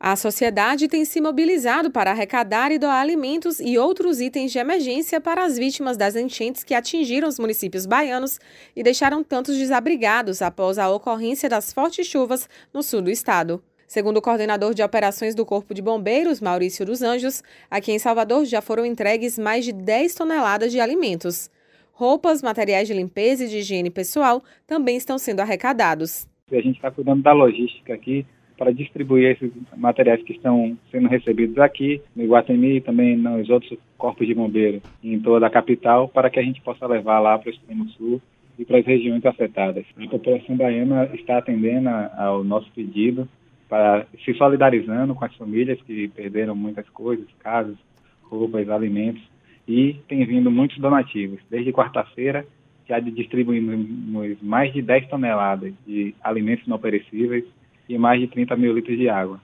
A 0.00 0.14
sociedade 0.14 0.86
tem 0.86 1.04
se 1.04 1.20
mobilizado 1.20 1.90
para 1.90 2.12
arrecadar 2.12 2.70
e 2.70 2.78
doar 2.78 3.00
alimentos 3.00 3.58
e 3.58 3.76
outros 3.76 4.20
itens 4.20 4.52
de 4.52 4.58
emergência 4.58 5.20
para 5.20 5.44
as 5.44 5.58
vítimas 5.58 5.96
das 5.96 6.14
enchentes 6.14 6.62
que 6.62 6.72
atingiram 6.72 7.26
os 7.26 7.36
municípios 7.36 7.84
baianos 7.84 8.38
e 8.76 8.82
deixaram 8.84 9.24
tantos 9.24 9.58
desabrigados 9.58 10.40
após 10.40 10.78
a 10.78 10.88
ocorrência 10.88 11.48
das 11.48 11.72
fortes 11.72 12.06
chuvas 12.06 12.48
no 12.72 12.80
sul 12.80 13.02
do 13.02 13.10
estado. 13.10 13.60
Segundo 13.88 14.18
o 14.18 14.22
coordenador 14.22 14.72
de 14.72 14.84
operações 14.84 15.34
do 15.34 15.44
Corpo 15.44 15.74
de 15.74 15.82
Bombeiros, 15.82 16.40
Maurício 16.40 16.86
dos 16.86 17.02
Anjos, 17.02 17.42
aqui 17.68 17.90
em 17.90 17.98
Salvador 17.98 18.44
já 18.44 18.60
foram 18.62 18.86
entregues 18.86 19.36
mais 19.36 19.64
de 19.64 19.72
10 19.72 20.14
toneladas 20.14 20.70
de 20.70 20.78
alimentos. 20.78 21.50
Roupas, 21.90 22.40
materiais 22.40 22.86
de 22.86 22.94
limpeza 22.94 23.44
e 23.44 23.48
de 23.48 23.58
higiene 23.58 23.90
pessoal 23.90 24.44
também 24.64 24.96
estão 24.96 25.18
sendo 25.18 25.40
arrecadados. 25.40 26.28
A 26.52 26.54
gente 26.60 26.76
está 26.76 26.88
cuidando 26.88 27.20
da 27.20 27.32
logística 27.32 27.92
aqui 27.92 28.24
para 28.58 28.72
distribuir 28.72 29.30
esses 29.30 29.52
materiais 29.76 30.20
que 30.22 30.32
estão 30.32 30.76
sendo 30.90 31.08
recebidos 31.08 31.56
aqui 31.58 32.02
no 32.14 32.24
Iguatemi 32.24 32.76
e 32.76 32.80
também 32.80 33.16
nos 33.16 33.48
outros 33.48 33.78
corpos 33.96 34.26
de 34.26 34.34
bombeiros 34.34 34.82
em 35.02 35.18
toda 35.20 35.46
a 35.46 35.50
capital, 35.50 36.08
para 36.08 36.28
que 36.28 36.40
a 36.40 36.42
gente 36.42 36.60
possa 36.60 36.86
levar 36.86 37.20
lá 37.20 37.38
para 37.38 37.48
o 37.48 37.52
extremo 37.52 37.88
sul 37.90 38.20
e 38.58 38.64
para 38.64 38.78
as 38.78 38.84
regiões 38.84 39.24
afetadas. 39.24 39.84
A 39.96 40.08
população 40.08 40.56
baiana 40.56 41.08
está 41.14 41.38
atendendo 41.38 41.88
ao 41.88 42.42
nosso 42.42 42.70
pedido, 42.72 43.28
para 43.68 44.06
se 44.24 44.34
solidarizando 44.34 45.14
com 45.14 45.24
as 45.24 45.34
famílias 45.36 45.80
que 45.82 46.08
perderam 46.08 46.56
muitas 46.56 46.88
coisas, 46.88 47.26
casas, 47.38 47.76
roupas, 48.22 48.68
alimentos, 48.68 49.22
e 49.68 49.96
tem 50.08 50.24
vindo 50.24 50.50
muitos 50.50 50.78
donativos. 50.78 51.38
Desde 51.50 51.72
quarta-feira 51.72 52.44
já 52.88 52.98
distribuímos 52.98 54.40
mais 54.40 54.72
de 54.72 54.80
10 54.80 55.08
toneladas 55.08 55.74
de 55.86 56.14
alimentos 56.24 56.66
não 56.66 56.78
perecíveis 56.78 57.44
e 57.88 57.96
mais 57.96 58.20
de 58.20 58.26
30 58.26 58.56
mil 58.56 58.72
litros 58.72 58.96
de 58.96 59.08
água. 59.08 59.40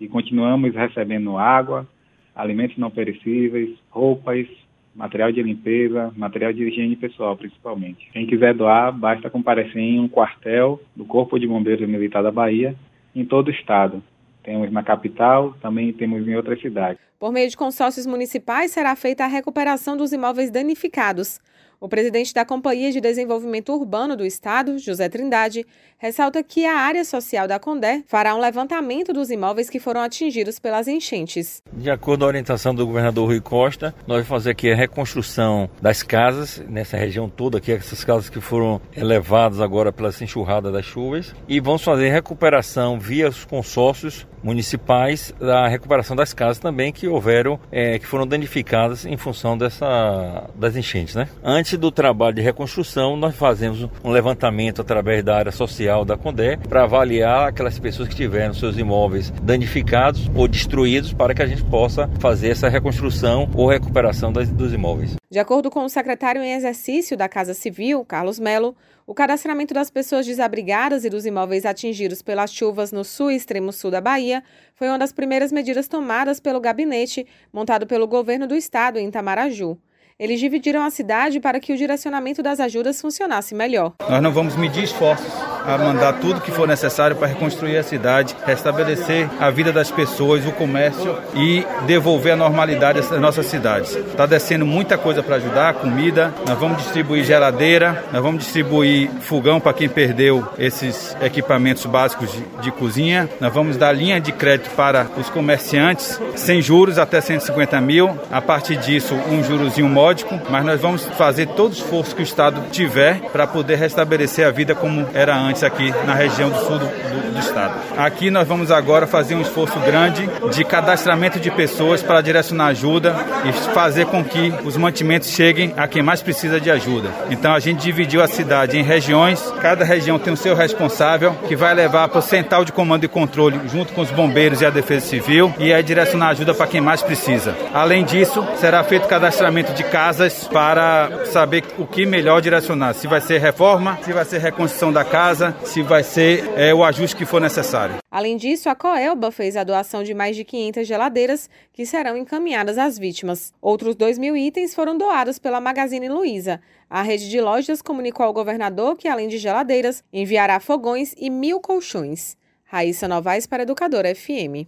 E 0.00 0.06
continuamos 0.06 0.74
recebendo 0.74 1.38
água, 1.38 1.86
alimentos 2.34 2.76
não 2.76 2.90
perecíveis, 2.90 3.70
roupas, 3.90 4.46
material 4.94 5.30
de 5.30 5.42
limpeza, 5.42 6.12
material 6.16 6.52
de 6.52 6.64
higiene 6.64 6.96
pessoal, 6.96 7.36
principalmente. 7.36 8.08
Quem 8.12 8.26
quiser 8.26 8.54
doar, 8.54 8.92
basta 8.92 9.30
comparecer 9.30 9.80
em 9.80 10.00
um 10.00 10.08
quartel 10.08 10.80
do 10.94 11.04
Corpo 11.04 11.38
de 11.38 11.46
Bombeiros 11.46 11.88
Militar 11.88 12.22
da 12.22 12.30
Bahia, 12.30 12.74
em 13.14 13.24
todo 13.24 13.48
o 13.48 13.50
estado. 13.50 14.02
Temos 14.42 14.70
na 14.70 14.82
capital, 14.82 15.54
também 15.60 15.92
temos 15.92 16.26
em 16.26 16.34
outras 16.34 16.60
cidades. 16.60 17.00
Por 17.18 17.32
meio 17.32 17.48
de 17.48 17.56
consórcios 17.56 18.06
municipais, 18.06 18.70
será 18.70 18.94
feita 18.94 19.24
a 19.24 19.26
recuperação 19.26 19.96
dos 19.96 20.12
imóveis 20.12 20.50
danificados. 20.50 21.40
O 21.78 21.88
presidente 21.88 22.32
da 22.32 22.44
Companhia 22.44 22.90
de 22.90 23.00
Desenvolvimento 23.00 23.70
Urbano 23.72 24.16
do 24.16 24.24
Estado, 24.24 24.78
José 24.78 25.10
Trindade, 25.10 25.66
ressalta 25.98 26.42
que 26.42 26.64
a 26.64 26.74
área 26.74 27.04
social 27.04 27.46
da 27.46 27.58
Condé 27.58 28.02
fará 28.06 28.34
um 28.34 28.40
levantamento 28.40 29.12
dos 29.12 29.30
imóveis 29.30 29.68
que 29.68 29.78
foram 29.78 30.00
atingidos 30.00 30.58
pelas 30.58 30.88
enchentes. 30.88 31.62
De 31.72 31.90
acordo 31.90 32.20
com 32.20 32.24
a 32.24 32.28
orientação 32.28 32.74
do 32.74 32.86
governador 32.86 33.26
Rui 33.26 33.40
Costa, 33.40 33.94
nós 34.06 34.16
vamos 34.16 34.28
fazer 34.28 34.50
aqui 34.50 34.70
a 34.70 34.76
reconstrução 34.76 35.68
das 35.80 36.02
casas, 36.02 36.62
nessa 36.66 36.96
região 36.96 37.28
toda 37.28 37.58
aqui, 37.58 37.72
essas 37.72 38.02
casas 38.04 38.30
que 38.30 38.40
foram 38.40 38.80
elevadas 38.96 39.60
agora 39.60 39.92
pela 39.92 40.10
enxurrada 40.20 40.72
das 40.72 40.84
chuvas, 40.84 41.34
e 41.46 41.60
vamos 41.60 41.82
fazer 41.82 42.10
recuperação 42.10 42.98
via 42.98 43.28
os 43.28 43.44
consórcios 43.44 44.26
municipais 44.42 45.34
da 45.40 45.66
recuperação 45.66 46.14
das 46.14 46.32
casas 46.32 46.58
também 46.58 46.92
que 46.92 47.08
houveram, 47.08 47.58
é, 47.72 47.98
que 47.98 48.06
foram 48.06 48.26
danificadas 48.26 49.04
em 49.04 49.16
função 49.16 49.58
dessa, 49.58 50.48
das 50.54 50.76
enchentes. 50.76 51.16
Né? 51.16 51.28
Antes 51.42 51.65
do 51.74 51.90
trabalho 51.90 52.36
de 52.36 52.42
reconstrução, 52.42 53.16
nós 53.16 53.34
fazemos 53.34 53.88
um 54.04 54.10
levantamento 54.10 54.82
através 54.82 55.24
da 55.24 55.34
área 55.34 55.50
social 55.50 56.04
da 56.04 56.18
Condé 56.18 56.58
para 56.58 56.82
avaliar 56.82 57.48
aquelas 57.48 57.78
pessoas 57.78 58.10
que 58.10 58.14
tiveram 58.14 58.52
seus 58.52 58.76
imóveis 58.76 59.30
danificados 59.42 60.30
ou 60.34 60.46
destruídos 60.46 61.14
para 61.14 61.34
que 61.34 61.40
a 61.40 61.46
gente 61.46 61.64
possa 61.64 62.10
fazer 62.20 62.50
essa 62.50 62.68
reconstrução 62.68 63.48
ou 63.54 63.66
recuperação 63.66 64.30
das, 64.30 64.50
dos 64.50 64.74
imóveis. 64.74 65.16
De 65.30 65.38
acordo 65.38 65.70
com 65.70 65.82
o 65.84 65.88
secretário 65.88 66.42
em 66.42 66.52
exercício 66.52 67.16
da 67.16 67.28
Casa 67.28 67.54
Civil, 67.54 68.04
Carlos 68.04 68.38
Melo, 68.38 68.76
o 69.06 69.14
cadastramento 69.14 69.72
das 69.72 69.88
pessoas 69.88 70.26
desabrigadas 70.26 71.04
e 71.04 71.08
dos 71.08 71.24
imóveis 71.24 71.64
atingidos 71.64 72.22
pelas 72.22 72.52
chuvas 72.52 72.92
no 72.92 73.04
sul 73.04 73.30
e 73.30 73.36
extremo 73.36 73.72
sul 73.72 73.90
da 73.90 74.00
Bahia 74.00 74.42
foi 74.74 74.88
uma 74.88 74.98
das 74.98 75.12
primeiras 75.12 75.52
medidas 75.52 75.88
tomadas 75.88 76.40
pelo 76.40 76.60
gabinete 76.60 77.26
montado 77.52 77.86
pelo 77.86 78.06
governo 78.06 78.46
do 78.46 78.54
estado 78.54 78.98
em 78.98 79.08
Itamaraju. 79.08 79.78
Eles 80.18 80.40
dividiram 80.40 80.82
a 80.82 80.88
cidade 80.88 81.40
para 81.40 81.60
que 81.60 81.74
o 81.74 81.76
direcionamento 81.76 82.42
das 82.42 82.58
ajudas 82.58 82.98
funcionasse 82.98 83.54
melhor. 83.54 83.92
Nós 84.08 84.22
não 84.22 84.32
vamos 84.32 84.56
medir 84.56 84.84
esforços 84.84 85.30
a 85.62 85.76
mandar 85.76 86.20
tudo 86.20 86.40
que 86.40 86.50
for 86.50 86.66
necessário 86.66 87.16
para 87.16 87.26
reconstruir 87.26 87.76
a 87.76 87.82
cidade, 87.82 88.34
restabelecer 88.46 89.28
a 89.38 89.50
vida 89.50 89.72
das 89.72 89.90
pessoas, 89.90 90.46
o 90.46 90.52
comércio 90.52 91.18
e 91.34 91.66
devolver 91.86 92.32
a 92.32 92.36
normalidade 92.36 93.00
às 93.00 93.10
nossas 93.20 93.46
cidades. 93.46 93.94
Está 93.94 94.24
descendo 94.24 94.64
muita 94.64 94.96
coisa 94.96 95.22
para 95.22 95.36
ajudar, 95.36 95.74
comida, 95.74 96.32
nós 96.46 96.56
vamos 96.56 96.78
distribuir 96.78 97.24
geladeira, 97.24 98.04
nós 98.12 98.22
vamos 98.22 98.44
distribuir 98.44 99.10
fogão 99.20 99.60
para 99.60 99.74
quem 99.74 99.88
perdeu 99.88 100.46
esses 100.56 101.14
equipamentos 101.20 101.84
básicos 101.84 102.32
de, 102.32 102.42
de 102.62 102.70
cozinha, 102.70 103.28
nós 103.40 103.52
vamos 103.52 103.76
dar 103.76 103.92
linha 103.92 104.20
de 104.20 104.30
crédito 104.30 104.70
para 104.76 105.08
os 105.18 105.28
comerciantes, 105.28 106.18
sem 106.36 106.62
juros 106.62 106.96
até 106.96 107.20
150 107.20 107.80
mil, 107.82 108.16
a 108.30 108.40
partir 108.40 108.76
disso 108.76 109.14
um 109.28 109.42
jurozinho 109.42 109.88
móvel 109.88 110.05
mas 110.50 110.64
nós 110.64 110.80
vamos 110.80 111.04
fazer 111.04 111.46
todo 111.48 111.70
o 111.70 111.74
esforço 111.74 112.14
que 112.14 112.22
o 112.22 112.24
Estado 112.24 112.62
tiver 112.70 113.20
para 113.32 113.46
poder 113.46 113.76
restabelecer 113.76 114.46
a 114.46 114.50
vida 114.50 114.74
como 114.74 115.06
era 115.12 115.36
antes 115.36 115.62
aqui 115.62 115.92
na 116.06 116.14
região 116.14 116.50
do 116.50 116.58
sul 116.60 116.78
do, 116.78 116.86
do, 116.86 117.32
do 117.32 117.38
Estado. 117.38 117.74
Aqui 117.96 118.30
nós 118.30 118.46
vamos 118.46 118.70
agora 118.70 119.06
fazer 119.06 119.34
um 119.34 119.40
esforço 119.40 119.78
grande 119.80 120.28
de 120.52 120.64
cadastramento 120.64 121.40
de 121.40 121.50
pessoas 121.50 122.02
para 122.02 122.20
direcionar 122.20 122.66
ajuda 122.66 123.14
e 123.44 123.52
fazer 123.72 124.06
com 124.06 124.22
que 124.22 124.52
os 124.64 124.76
mantimentos 124.76 125.30
cheguem 125.30 125.74
a 125.76 125.88
quem 125.88 126.02
mais 126.02 126.22
precisa 126.22 126.60
de 126.60 126.70
ajuda. 126.70 127.10
Então 127.30 127.52
a 127.52 127.58
gente 127.58 127.80
dividiu 127.80 128.22
a 128.22 128.28
cidade 128.28 128.78
em 128.78 128.82
regiões, 128.82 129.52
cada 129.60 129.84
região 129.84 130.18
tem 130.18 130.32
o 130.32 130.36
seu 130.36 130.54
responsável 130.54 131.34
que 131.48 131.56
vai 131.56 131.74
levar 131.74 132.08
para 132.08 132.18
o 132.18 132.22
central 132.22 132.64
de 132.64 132.72
comando 132.72 133.04
e 133.04 133.08
controle 133.08 133.60
junto 133.68 133.92
com 133.92 134.02
os 134.02 134.10
bombeiros 134.10 134.60
e 134.60 134.66
a 134.66 134.70
defesa 134.70 135.06
civil 135.06 135.52
e 135.58 135.72
aí 135.72 135.82
direcionar 135.82 136.28
ajuda 136.28 136.54
para 136.54 136.66
quem 136.66 136.80
mais 136.80 137.02
precisa. 137.02 137.54
Além 137.72 138.04
disso, 138.04 138.46
será 138.56 138.82
feito 138.84 139.08
cadastramento 139.08 139.72
de 139.72 139.84
casas 139.96 140.46
para 140.46 141.24
saber 141.24 141.64
o 141.78 141.86
que 141.86 142.04
melhor 142.04 142.42
direcionar. 142.42 142.92
Se 142.92 143.06
vai 143.06 143.18
ser 143.18 143.38
reforma, 143.38 143.98
se 144.02 144.12
vai 144.12 144.26
ser 144.26 144.36
reconstrução 144.36 144.92
da 144.92 145.02
casa, 145.02 145.56
se 145.64 145.80
vai 145.80 146.02
ser 146.02 146.44
é, 146.54 146.74
o 146.74 146.84
ajuste 146.84 147.16
que 147.16 147.24
for 147.24 147.40
necessário. 147.40 147.96
Além 148.10 148.36
disso, 148.36 148.68
a 148.68 148.74
Coelba 148.74 149.30
fez 149.30 149.56
a 149.56 149.64
doação 149.64 150.04
de 150.04 150.12
mais 150.12 150.36
de 150.36 150.44
500 150.44 150.86
geladeiras 150.86 151.48
que 151.72 151.86
serão 151.86 152.14
encaminhadas 152.14 152.76
às 152.76 152.98
vítimas. 152.98 153.54
Outros 153.58 153.96
2 153.96 154.18
mil 154.18 154.36
itens 154.36 154.74
foram 154.74 154.98
doados 154.98 155.38
pela 155.38 155.62
Magazine 155.62 156.10
Luiza. 156.10 156.60
A 156.90 157.00
rede 157.00 157.30
de 157.30 157.40
lojas 157.40 157.80
comunicou 157.80 158.26
ao 158.26 158.34
governador 158.34 158.96
que, 158.96 159.08
além 159.08 159.28
de 159.28 159.38
geladeiras, 159.38 160.04
enviará 160.12 160.60
fogões 160.60 161.14
e 161.16 161.30
mil 161.30 161.58
colchões. 161.58 162.36
Raíssa 162.66 163.08
Novaes 163.08 163.46
para 163.46 163.62
Educadora 163.62 164.14
FM. 164.14 164.64